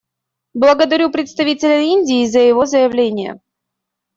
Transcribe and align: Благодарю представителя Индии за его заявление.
Благодарю 0.55 1.11
представителя 1.11 1.81
Индии 1.81 2.25
за 2.25 2.39
его 2.39 2.65
заявление. 2.65 3.39